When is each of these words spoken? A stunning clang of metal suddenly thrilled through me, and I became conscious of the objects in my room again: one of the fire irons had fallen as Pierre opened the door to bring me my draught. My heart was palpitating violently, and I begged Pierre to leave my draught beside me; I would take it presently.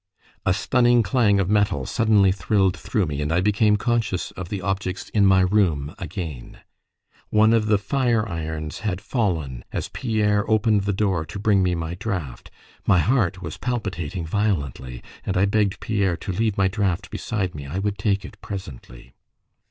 A 0.47 0.53
stunning 0.55 1.03
clang 1.03 1.39
of 1.39 1.47
metal 1.47 1.85
suddenly 1.85 2.31
thrilled 2.31 2.75
through 2.75 3.05
me, 3.05 3.21
and 3.21 3.31
I 3.31 3.39
became 3.39 3.75
conscious 3.77 4.31
of 4.31 4.49
the 4.49 4.59
objects 4.59 5.09
in 5.09 5.27
my 5.27 5.41
room 5.41 5.93
again: 5.99 6.57
one 7.29 7.53
of 7.53 7.67
the 7.67 7.77
fire 7.77 8.27
irons 8.27 8.79
had 8.79 8.99
fallen 8.99 9.63
as 9.71 9.89
Pierre 9.89 10.43
opened 10.49 10.85
the 10.85 10.91
door 10.91 11.23
to 11.25 11.37
bring 11.37 11.61
me 11.61 11.75
my 11.75 11.93
draught. 11.93 12.49
My 12.87 12.97
heart 12.97 13.43
was 13.43 13.57
palpitating 13.57 14.25
violently, 14.25 15.03
and 15.23 15.37
I 15.37 15.45
begged 15.45 15.79
Pierre 15.79 16.17
to 16.17 16.31
leave 16.31 16.57
my 16.57 16.67
draught 16.67 17.11
beside 17.11 17.53
me; 17.53 17.67
I 17.67 17.77
would 17.77 17.99
take 17.99 18.25
it 18.25 18.41
presently. 18.41 19.13